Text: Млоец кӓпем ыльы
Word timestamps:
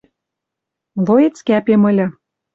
Млоец 1.01 1.37
кӓпем 1.47 1.81
ыльы 1.89 2.07